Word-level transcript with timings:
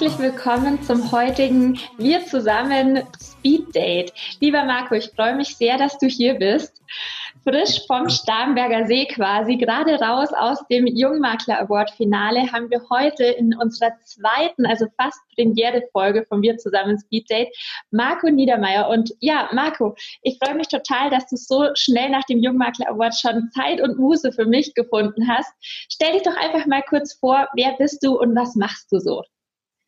Herzlich 0.00 0.32
willkommen 0.32 0.82
zum 0.82 1.12
heutigen 1.12 1.78
Wir 1.98 2.24
zusammen 2.24 3.02
Speed 3.22 3.74
Date. 3.74 4.14
Lieber 4.40 4.64
Marco, 4.64 4.94
ich 4.94 5.10
freue 5.14 5.36
mich 5.36 5.56
sehr, 5.56 5.76
dass 5.76 5.98
du 5.98 6.06
hier 6.06 6.36
bist. 6.38 6.80
Frisch 7.44 7.86
vom 7.86 8.08
Starnberger 8.08 8.86
See 8.86 9.04
quasi, 9.04 9.58
gerade 9.58 10.00
raus 10.00 10.30
aus 10.32 10.66
dem 10.68 10.86
Jungmakler 10.86 11.60
Award 11.60 11.90
Finale, 11.90 12.50
haben 12.50 12.70
wir 12.70 12.80
heute 12.88 13.24
in 13.24 13.54
unserer 13.54 13.92
zweiten, 14.06 14.64
also 14.64 14.86
fast 14.98 15.20
Premiere-Folge 15.34 16.24
von 16.26 16.40
Wir 16.40 16.56
zusammen 16.56 16.98
Speed 16.98 17.28
Date 17.28 17.54
Marco 17.90 18.30
Niedermeyer. 18.30 18.88
Und 18.88 19.12
ja, 19.20 19.50
Marco, 19.52 19.96
ich 20.22 20.38
freue 20.42 20.54
mich 20.54 20.68
total, 20.68 21.10
dass 21.10 21.26
du 21.26 21.36
so 21.36 21.66
schnell 21.74 22.08
nach 22.08 22.24
dem 22.24 22.38
Jungmakler 22.38 22.88
Award 22.88 23.16
schon 23.20 23.50
Zeit 23.54 23.82
und 23.82 23.98
Muße 23.98 24.32
für 24.32 24.46
mich 24.46 24.72
gefunden 24.72 25.28
hast. 25.28 25.52
Stell 25.92 26.14
dich 26.14 26.22
doch 26.22 26.38
einfach 26.38 26.64
mal 26.64 26.82
kurz 26.88 27.12
vor, 27.12 27.48
wer 27.54 27.72
bist 27.72 28.02
du 28.02 28.18
und 28.18 28.34
was 28.34 28.56
machst 28.56 28.90
du 28.92 28.98
so? 28.98 29.24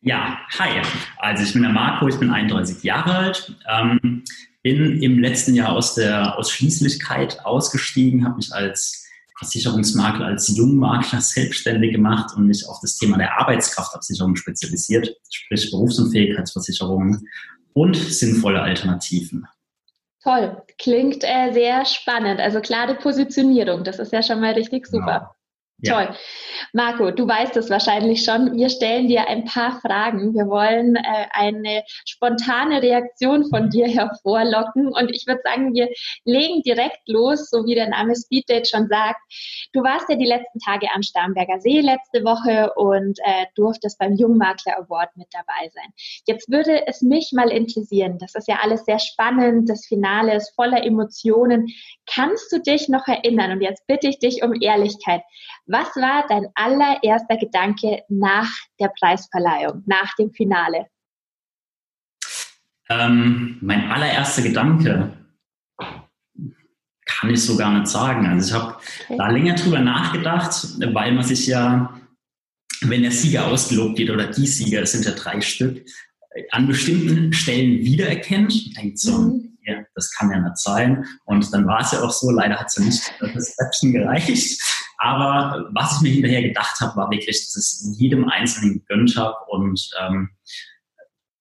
Ja, 0.05 0.37
hi. 0.59 0.81
Also 1.17 1.43
ich 1.43 1.53
bin 1.53 1.61
der 1.61 1.71
Marco, 1.71 2.07
ich 2.09 2.19
bin 2.19 2.29
31 2.29 2.83
Jahre 2.83 3.15
alt, 3.15 3.55
ähm, 3.69 4.23
bin 4.61 5.01
im 5.01 5.19
letzten 5.19 5.55
Jahr 5.55 5.71
aus 5.71 5.95
der 5.95 6.37
Ausschließlichkeit 6.37 7.45
ausgestiegen, 7.45 8.25
habe 8.25 8.35
mich 8.35 8.53
als 8.53 9.07
Versicherungsmakler, 9.37 10.25
als 10.25 10.55
Jungmakler 10.55 11.21
selbstständig 11.21 11.93
gemacht 11.93 12.35
und 12.35 12.47
mich 12.47 12.67
auf 12.67 12.79
das 12.81 12.97
Thema 12.97 13.17
der 13.17 13.39
Arbeitskraftabsicherung 13.39 14.35
spezialisiert, 14.35 15.15
sprich 15.31 15.71
Berufsunfähigkeitsversicherungen 15.71 17.25
und 17.71 17.95
sinnvolle 17.95 18.61
Alternativen. 18.61 19.47
Toll, 20.21 20.61
klingt 20.79 21.23
äh, 21.23 21.53
sehr 21.53 21.85
spannend. 21.85 22.41
Also 22.41 22.59
klare 22.59 22.95
Positionierung, 22.95 23.85
das 23.85 23.99
ist 23.99 24.11
ja 24.11 24.21
schon 24.21 24.41
mal 24.41 24.53
richtig 24.53 24.85
super. 24.87 25.19
Genau. 25.19 25.42
Toll. 25.83 26.15
Marco, 26.71 27.11
du 27.11 27.27
weißt 27.27 27.57
es 27.57 27.69
wahrscheinlich 27.69 28.23
schon. 28.23 28.55
Wir 28.55 28.69
stellen 28.69 29.07
dir 29.07 29.27
ein 29.27 29.45
paar 29.45 29.79
Fragen. 29.81 30.33
Wir 30.33 30.47
wollen 30.47 30.95
äh, 30.95 31.25
eine 31.31 31.83
spontane 32.05 32.81
Reaktion 32.81 33.49
von 33.49 33.69
dir 33.69 33.87
hervorlocken. 33.87 34.87
Und 34.87 35.11
ich 35.11 35.27
würde 35.27 35.41
sagen, 35.43 35.73
wir 35.73 35.89
legen 36.25 36.61
direkt 36.61 37.07
los, 37.07 37.49
so 37.49 37.65
wie 37.65 37.75
der 37.75 37.89
Name 37.89 38.13
Speeddate 38.15 38.65
schon 38.65 38.87
sagt. 38.87 39.19
Du 39.73 39.83
warst 39.83 40.09
ja 40.09 40.15
die 40.15 40.25
letzten 40.25 40.59
Tage 40.59 40.87
am 40.93 41.03
Starnberger 41.03 41.59
See 41.59 41.81
letzte 41.81 42.23
Woche 42.23 42.71
und 42.75 43.19
äh, 43.23 43.45
durftest 43.55 43.99
beim 43.99 44.15
Jungmakler 44.15 44.77
Award 44.77 45.15
mit 45.15 45.27
dabei 45.31 45.69
sein. 45.73 45.91
Jetzt 46.25 46.49
würde 46.49 46.87
es 46.87 47.01
mich 47.01 47.31
mal 47.33 47.51
interessieren. 47.51 48.17
Das 48.19 48.35
ist 48.35 48.47
ja 48.47 48.59
alles 48.61 48.85
sehr 48.85 48.99
spannend. 48.99 49.69
Das 49.69 49.85
Finale 49.85 50.35
ist 50.35 50.55
voller 50.55 50.83
Emotionen. 50.83 51.67
Kannst 52.05 52.51
du 52.51 52.59
dich 52.59 52.89
noch 52.89 53.07
erinnern? 53.07 53.51
Und 53.51 53.61
jetzt 53.61 53.85
bitte 53.87 54.07
ich 54.07 54.19
dich 54.19 54.43
um 54.43 54.53
Ehrlichkeit. 54.59 55.21
Was 55.73 55.87
war 55.95 56.23
dein 56.29 56.45
allererster 56.53 57.35
Gedanke 57.35 58.03
nach 58.07 58.47
der 58.79 58.89
Preisverleihung, 58.89 59.81
nach 59.87 60.13
dem 60.19 60.31
Finale? 60.31 60.85
Ähm, 62.89 63.57
mein 63.59 63.89
allererster 63.89 64.43
Gedanke 64.43 65.17
kann 67.07 67.29
ich 67.31 67.43
so 67.43 67.57
gar 67.57 67.73
nicht 67.73 67.87
sagen. 67.87 68.27
Also 68.27 68.49
ich 68.49 68.61
habe 68.61 68.75
okay. 68.75 69.17
da 69.17 69.29
länger 69.29 69.55
drüber 69.55 69.79
nachgedacht, 69.79 70.53
weil 70.93 71.11
man 71.11 71.23
sich 71.23 71.47
ja, 71.47 71.99
wenn 72.81 73.01
der 73.01 73.11
Sieger 73.11 73.47
ausgelobt 73.47 73.97
wird 73.97 74.11
oder 74.11 74.27
die 74.27 74.45
Sieger, 74.45 74.83
es 74.83 74.91
sind 74.91 75.05
ja 75.05 75.13
drei 75.13 75.41
Stück, 75.41 75.83
an 76.51 76.67
bestimmten 76.67 77.33
Stellen 77.33 77.79
wiedererkennt. 77.79 78.77
Denkt 78.77 78.99
so, 78.99 79.17
mhm 79.17 79.53
ja, 79.65 79.83
das 79.95 80.11
kann 80.11 80.31
ja 80.31 80.39
nicht 80.39 80.57
sein. 80.57 81.05
Und 81.25 81.53
dann 81.53 81.65
war 81.65 81.81
es 81.81 81.91
ja 81.91 82.01
auch 82.01 82.11
so, 82.11 82.29
leider 82.31 82.59
hat 82.59 82.67
es 82.67 82.77
ja 82.77 82.83
nicht 82.83 83.13
das 83.19 83.35
Reception 83.35 83.93
gereicht. 83.93 84.61
Aber 85.03 85.67
was 85.73 85.97
ich 85.97 86.01
mir 86.01 86.13
hinterher 86.13 86.43
gedacht 86.43 86.79
habe, 86.79 86.95
war 86.95 87.11
wirklich, 87.11 87.35
dass 87.35 87.55
ich 87.57 87.91
es 87.91 87.97
jedem 87.99 88.29
Einzelnen 88.29 88.75
gegönnt 88.75 89.17
habe. 89.17 89.35
Und 89.49 89.89
ähm, 89.99 90.29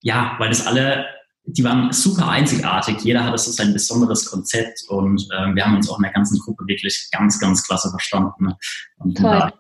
ja, 0.01 0.35
weil 0.39 0.49
das 0.49 0.67
alle, 0.67 1.07
die 1.45 1.63
waren 1.63 1.93
super 1.93 2.29
einzigartig. 2.29 2.99
Jeder 3.03 3.23
hatte 3.23 3.39
so 3.39 3.53
sein 3.53 3.73
besonderes 3.73 4.29
Konzept 4.29 4.83
und 4.89 5.29
ähm, 5.39 5.55
wir 5.55 5.65
haben 5.65 5.77
uns 5.77 5.89
auch 5.89 5.99
in 5.99 6.03
der 6.03 6.13
ganzen 6.13 6.41
Gruppe 6.41 6.67
wirklich 6.67 7.09
ganz, 7.13 7.39
ganz 7.39 7.65
klasse 7.65 7.89
verstanden. 7.91 8.53
Und 8.97 9.17
Toll. 9.17 9.31
Da, 9.31 9.53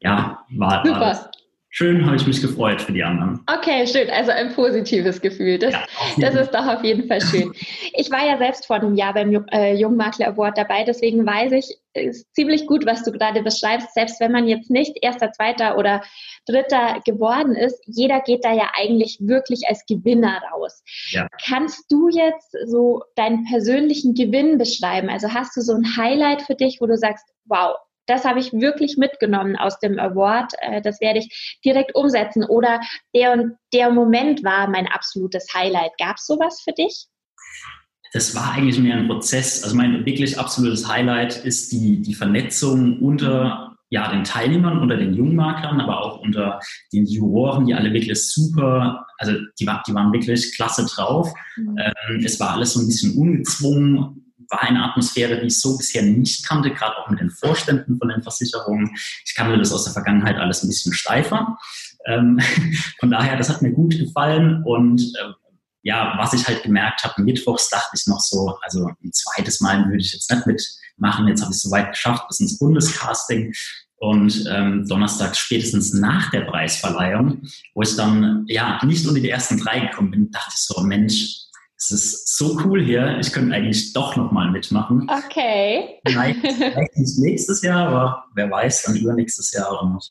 ja, 0.00 0.44
war, 0.56 0.84
war 0.84 1.30
schön, 1.70 2.04
habe 2.04 2.16
ich 2.16 2.26
mich 2.26 2.42
gefreut 2.42 2.82
für 2.82 2.92
die 2.92 3.02
anderen. 3.02 3.40
Okay, 3.46 3.86
schön. 3.86 4.10
Also 4.10 4.32
ein 4.32 4.52
positives 4.54 5.20
Gefühl. 5.20 5.58
Das, 5.58 5.72
ja, 5.72 5.80
das 6.18 6.34
ist 6.34 6.50
doch 6.54 6.66
auf 6.66 6.84
jeden 6.84 7.08
Fall 7.08 7.20
schön. 7.20 7.52
Ich 7.92 8.10
war 8.10 8.24
ja 8.24 8.38
selbst 8.38 8.66
vor 8.66 8.76
einem 8.76 8.94
Jahr 8.94 9.14
beim 9.14 9.46
äh, 9.52 9.74
Jungmakler 9.74 10.28
Award 10.28 10.56
dabei, 10.56 10.84
deswegen 10.84 11.26
weiß 11.26 11.52
ich, 11.52 11.76
ist 11.92 12.32
ziemlich 12.34 12.66
gut, 12.66 12.86
was 12.86 13.02
du 13.02 13.10
gerade 13.12 13.42
beschreibst. 13.42 13.92
Selbst 13.94 14.20
wenn 14.20 14.32
man 14.32 14.46
jetzt 14.46 14.70
nicht 14.70 14.96
erster, 15.02 15.32
zweiter 15.32 15.76
oder 15.76 16.02
dritter 16.46 17.00
geworden 17.04 17.54
ist, 17.56 17.82
jeder 17.86 18.20
geht 18.20 18.44
da 18.44 18.52
ja 18.52 18.70
eigentlich 18.78 19.18
wirklich 19.20 19.68
als 19.68 19.84
Gewinner 19.86 20.40
raus. 20.52 20.82
Ja. 21.10 21.28
Kannst 21.44 21.90
du 21.90 22.08
jetzt 22.08 22.56
so 22.66 23.02
deinen 23.16 23.44
persönlichen 23.44 24.14
Gewinn 24.14 24.56
beschreiben? 24.56 25.08
Also 25.10 25.34
hast 25.34 25.56
du 25.56 25.60
so 25.60 25.74
ein 25.74 25.96
Highlight 25.96 26.42
für 26.42 26.54
dich, 26.54 26.80
wo 26.80 26.86
du 26.86 26.96
sagst, 26.96 27.26
wow, 27.46 27.76
das 28.06 28.24
habe 28.24 28.40
ich 28.40 28.52
wirklich 28.52 28.96
mitgenommen 28.96 29.56
aus 29.56 29.78
dem 29.78 29.98
Award. 29.98 30.52
Äh, 30.60 30.82
das 30.82 31.00
werde 31.00 31.20
ich 31.20 31.58
direkt 31.64 31.94
umsetzen. 31.94 32.44
Oder 32.44 32.80
der 33.14 33.32
und 33.32 33.56
der 33.72 33.90
Moment 33.90 34.42
war 34.44 34.68
mein 34.68 34.86
absolutes 34.86 35.46
Highlight. 35.54 35.92
Gab 35.98 36.16
es 36.16 36.26
sowas 36.26 36.60
für 36.62 36.72
dich? 36.72 37.06
Das 38.12 38.34
war 38.34 38.52
eigentlich 38.52 38.78
mehr 38.78 38.96
ein 38.96 39.06
Prozess. 39.06 39.62
Also 39.62 39.76
mein 39.76 40.04
wirklich 40.04 40.38
absolutes 40.38 40.88
Highlight 40.88 41.44
ist 41.44 41.70
die, 41.70 42.02
die 42.02 42.14
Vernetzung 42.14 43.00
unter 43.00 43.76
ja, 43.92 44.08
den 44.10 44.22
Teilnehmern, 44.22 44.78
unter 44.78 44.96
den 44.96 45.14
Jungmaklern, 45.14 45.80
aber 45.80 46.00
auch 46.00 46.20
unter 46.20 46.60
den 46.92 47.06
Juroren, 47.06 47.66
die 47.66 47.74
alle 47.74 47.92
wirklich 47.92 48.24
super, 48.24 49.04
also 49.18 49.32
die, 49.58 49.66
die 49.66 49.94
waren 49.94 50.12
wirklich 50.12 50.54
klasse 50.54 50.86
drauf. 50.86 51.32
Mhm. 51.56 51.76
Ähm, 51.76 52.24
es 52.24 52.38
war 52.38 52.52
alles 52.52 52.74
so 52.74 52.80
ein 52.80 52.86
bisschen 52.86 53.16
ungezwungen 53.16 54.29
war 54.50 54.62
eine 54.62 54.84
Atmosphäre, 54.84 55.40
die 55.40 55.46
ich 55.46 55.60
so 55.60 55.76
bisher 55.76 56.02
nicht 56.02 56.46
kannte, 56.46 56.70
gerade 56.70 56.96
auch 56.96 57.08
mit 57.08 57.20
den 57.20 57.30
Vorständen 57.30 57.98
von 57.98 58.08
den 58.08 58.22
Versicherungen. 58.22 58.90
Ich 59.24 59.34
kannte 59.34 59.56
das 59.58 59.72
aus 59.72 59.84
der 59.84 59.92
Vergangenheit 59.92 60.36
alles 60.36 60.62
ein 60.62 60.68
bisschen 60.68 60.92
steifer. 60.92 61.58
Ähm, 62.06 62.40
von 63.00 63.10
daher, 63.10 63.36
das 63.36 63.48
hat 63.48 63.62
mir 63.62 63.72
gut 63.72 63.98
gefallen 63.98 64.62
und 64.64 65.00
äh, 65.00 65.32
ja, 65.82 66.14
was 66.18 66.34
ich 66.34 66.46
halt 66.46 66.62
gemerkt 66.62 67.04
habe, 67.04 67.22
mittwochs 67.22 67.70
dachte 67.70 67.96
ich 67.96 68.06
noch 68.06 68.20
so, 68.20 68.58
also 68.62 68.90
ein 69.02 69.12
zweites 69.12 69.60
Mal 69.60 69.86
würde 69.86 70.02
ich 70.02 70.12
jetzt 70.12 70.30
nicht 70.30 70.46
mitmachen. 70.46 71.26
Jetzt 71.26 71.40
habe 71.40 71.52
ich 71.52 71.56
es 71.56 71.62
soweit 71.62 71.92
geschafft 71.92 72.28
bis 72.28 72.40
ins 72.40 72.58
Bundescasting. 72.58 73.54
Und 73.96 74.46
ähm, 74.50 74.86
donnerstags 74.88 75.38
spätestens 75.38 75.92
nach 75.92 76.30
der 76.30 76.42
Preisverleihung, 76.42 77.42
wo 77.74 77.82
ich 77.82 77.96
dann 77.96 78.44
ja 78.48 78.82
nicht 78.84 79.06
unter 79.06 79.20
die 79.20 79.28
ersten 79.28 79.58
drei 79.58 79.80
gekommen 79.80 80.10
bin, 80.10 80.30
dachte 80.30 80.52
ich 80.54 80.62
so, 80.62 80.80
Mensch, 80.82 81.49
es 81.80 81.90
ist 81.90 82.36
so 82.36 82.58
cool 82.64 82.82
hier, 82.82 83.18
ich 83.20 83.32
könnte 83.32 83.54
eigentlich 83.54 83.92
doch 83.94 84.14
nochmal 84.14 84.50
mitmachen. 84.50 85.10
Okay. 85.10 86.00
Vielleicht, 86.06 86.40
vielleicht, 86.46 86.96
nicht 86.96 87.18
nächstes 87.18 87.62
Jahr, 87.62 87.88
aber 87.88 88.24
wer 88.34 88.50
weiß, 88.50 88.82
dann 88.82 88.96
übernächstes 88.96 89.52
Jahr 89.52 89.72
oder 89.72 89.88
noch. 89.88 90.06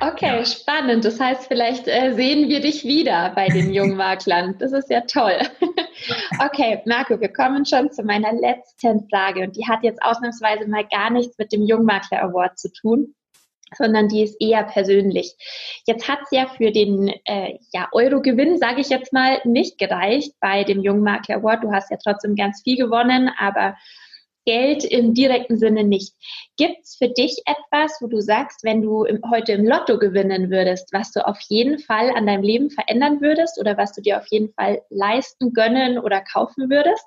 Okay, 0.00 0.38
ja. 0.38 0.44
spannend. 0.44 1.04
Das 1.04 1.18
heißt, 1.18 1.48
vielleicht 1.48 1.88
äh, 1.88 2.14
sehen 2.14 2.48
wir 2.48 2.60
dich 2.60 2.84
wieder 2.84 3.32
bei 3.34 3.48
den 3.48 3.72
Jungmaklern. 3.74 4.54
Das 4.58 4.70
ist 4.72 4.90
ja 4.90 5.00
toll. 5.00 5.38
okay, 6.38 6.80
Marco, 6.86 7.20
wir 7.20 7.32
kommen 7.32 7.66
schon 7.66 7.90
zu 7.90 8.04
meiner 8.04 8.32
letzten 8.32 9.08
Frage 9.08 9.42
und 9.42 9.56
die 9.56 9.66
hat 9.66 9.82
jetzt 9.82 10.00
ausnahmsweise 10.00 10.68
mal 10.68 10.86
gar 10.86 11.10
nichts 11.10 11.36
mit 11.36 11.52
dem 11.52 11.62
Jungmakler 11.62 12.22
Award 12.22 12.56
zu 12.58 12.72
tun 12.72 13.14
sondern 13.76 14.08
die 14.08 14.22
ist 14.22 14.36
eher 14.40 14.64
persönlich. 14.64 15.34
Jetzt 15.86 16.08
hat 16.08 16.20
es 16.24 16.30
ja 16.30 16.46
für 16.46 16.70
den 16.70 17.08
äh, 17.24 17.58
ja, 17.72 17.88
Euro-Gewinn, 17.92 18.58
sage 18.58 18.80
ich 18.80 18.88
jetzt 18.88 19.12
mal, 19.12 19.40
nicht 19.44 19.78
gereicht 19.78 20.32
bei 20.40 20.64
dem 20.64 20.82
Jungmakler 20.82 21.36
Award. 21.36 21.64
Du 21.64 21.72
hast 21.72 21.90
ja 21.90 21.98
trotzdem 22.02 22.34
ganz 22.34 22.62
viel 22.62 22.76
gewonnen, 22.76 23.30
aber 23.38 23.76
Geld 24.48 24.82
im 24.82 25.12
direkten 25.12 25.58
Sinne 25.58 25.84
nicht. 25.84 26.14
Gibt 26.56 26.78
es 26.82 26.96
für 26.96 27.10
dich 27.10 27.42
etwas, 27.44 27.98
wo 28.00 28.06
du 28.06 28.22
sagst, 28.22 28.64
wenn 28.64 28.80
du 28.80 29.04
im, 29.04 29.20
heute 29.30 29.52
im 29.52 29.66
Lotto 29.66 29.98
gewinnen 29.98 30.50
würdest, 30.50 30.90
was 30.90 31.12
du 31.12 31.26
auf 31.26 31.38
jeden 31.50 31.78
Fall 31.78 32.10
an 32.16 32.26
deinem 32.26 32.42
Leben 32.42 32.70
verändern 32.70 33.20
würdest 33.20 33.60
oder 33.60 33.76
was 33.76 33.92
du 33.92 34.00
dir 34.00 34.16
auf 34.16 34.26
jeden 34.30 34.50
Fall 34.54 34.80
leisten, 34.88 35.52
gönnen 35.52 35.98
oder 35.98 36.22
kaufen 36.22 36.70
würdest? 36.70 37.04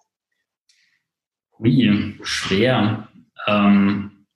Ui, 1.58 2.20
schwer. 2.22 3.08
Ähm 3.48 4.28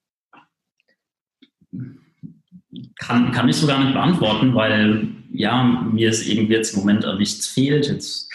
kann, 2.99 3.31
kann 3.31 3.49
ich 3.49 3.57
so 3.57 3.67
gar 3.67 3.79
nicht 3.83 3.93
beantworten, 3.93 4.53
weil 4.55 5.07
ja, 5.31 5.63
mir 5.63 6.09
ist 6.09 6.27
eben 6.27 6.49
jetzt 6.49 6.73
im 6.73 6.79
Moment 6.79 7.05
auch 7.05 7.17
nichts 7.17 7.47
fehlt. 7.47 7.87
Jetzt 7.87 8.31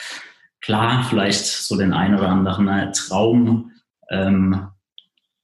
klar, 0.60 1.04
vielleicht 1.08 1.44
so 1.44 1.76
den 1.76 1.92
einen 1.92 2.14
oder 2.16 2.28
anderen 2.28 2.69
äh, 2.69 2.92
Traum. 2.92 3.72
Ähm, 4.10 4.69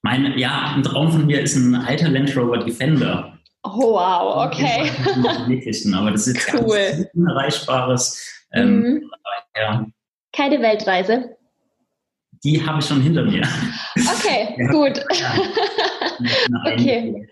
mein, 0.03 0.39
ja, 0.39 0.73
ein 0.75 0.83
Traum 0.83 1.11
von 1.11 1.27
mir 1.27 1.41
ist 1.41 1.57
ein 1.57 1.75
alter 1.75 2.09
Land 2.09 2.37
Rover 2.37 2.59
Defender. 2.59 3.39
Oh, 3.65 3.95
wow, 3.95 4.47
okay. 4.47 4.91
aber 5.95 6.13
das 6.13 6.29
ist 6.29 6.55
cool. 6.55 6.79
ganz 6.79 7.07
Unerreichbares. 7.15 8.45
Ähm, 8.53 8.81
mhm. 8.81 9.11
ja. 9.57 9.87
Keine 10.33 10.61
Weltreise? 10.61 11.37
Die 12.45 12.65
habe 12.65 12.79
ich 12.79 12.87
schon 12.87 13.01
hinter 13.01 13.25
mir. 13.25 13.43
Okay, 13.97 14.69
gut. 14.71 15.05
Ja, 15.19 15.35
okay. 16.73 17.29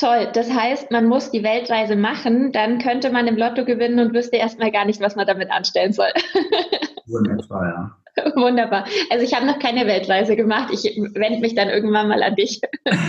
Toll. 0.00 0.30
Das 0.32 0.50
heißt, 0.50 0.90
man 0.90 1.06
muss 1.06 1.30
die 1.30 1.42
Weltreise 1.42 1.94
machen, 1.94 2.52
dann 2.52 2.78
könnte 2.78 3.10
man 3.10 3.26
im 3.26 3.36
Lotto 3.36 3.66
gewinnen 3.66 3.98
und 3.98 4.14
wüsste 4.14 4.38
erstmal 4.38 4.72
gar 4.72 4.86
nicht, 4.86 5.02
was 5.02 5.14
man 5.14 5.26
damit 5.26 5.50
anstellen 5.50 5.92
soll. 5.92 6.08
Wunderbar, 7.06 7.98
ja. 8.16 8.34
Wunderbar. 8.34 8.86
Also 9.10 9.26
ich 9.26 9.34
habe 9.34 9.44
noch 9.44 9.58
keine 9.58 9.86
Weltreise 9.86 10.36
gemacht. 10.36 10.72
Ich 10.72 10.84
wende 11.14 11.40
mich 11.40 11.54
dann 11.54 11.68
irgendwann 11.68 12.08
mal 12.08 12.22
an 12.22 12.34
dich. 12.34 12.62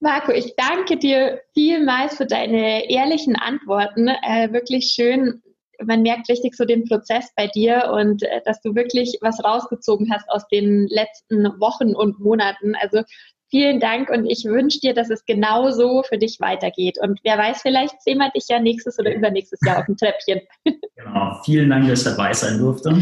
Marco, 0.00 0.32
ich 0.32 0.56
danke 0.56 0.96
dir 0.96 1.42
vielmals 1.54 2.16
für 2.16 2.26
deine 2.26 2.90
ehrlichen 2.90 3.36
Antworten. 3.36 4.08
Äh, 4.08 4.52
wirklich 4.52 4.94
schön. 4.94 5.42
Man 5.80 6.02
merkt 6.02 6.28
richtig 6.28 6.56
so 6.56 6.64
den 6.64 6.86
Prozess 6.86 7.32
bei 7.36 7.46
dir 7.46 7.92
und 7.92 8.24
äh, 8.24 8.40
dass 8.44 8.60
du 8.62 8.74
wirklich 8.74 9.18
was 9.20 9.44
rausgezogen 9.44 10.12
hast 10.12 10.28
aus 10.28 10.48
den 10.48 10.88
letzten 10.88 11.44
Wochen 11.60 11.94
und 11.94 12.18
Monaten. 12.18 12.74
Also 12.74 13.04
vielen 13.50 13.80
Dank 13.80 14.10
und 14.10 14.26
ich 14.26 14.44
wünsche 14.44 14.80
dir, 14.80 14.94
dass 14.94 15.10
es 15.10 15.24
genauso 15.24 16.02
für 16.02 16.18
dich 16.18 16.38
weitergeht. 16.40 16.98
Und 17.00 17.20
wer 17.24 17.38
weiß, 17.38 17.62
vielleicht 17.62 18.00
sehen 18.02 18.18
wir 18.18 18.30
dich 18.30 18.46
ja 18.48 18.58
nächstes 18.60 18.98
oder 18.98 19.14
übernächstes 19.14 19.60
Jahr 19.64 19.78
auf 19.78 19.86
dem 19.86 19.96
Treppchen. 19.96 20.40
Genau. 20.96 21.40
Vielen 21.44 21.70
Dank, 21.70 21.88
dass 21.88 22.00
ich 22.00 22.04
dabei 22.04 22.32
sein 22.32 22.58
durfte. 22.58 22.92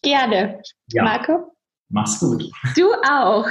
Gerne. 0.00 0.62
Ja. 0.92 1.02
Marco? 1.02 1.52
Mach's 1.88 2.20
gut. 2.20 2.44
Du 2.76 2.86
auch. 3.10 3.46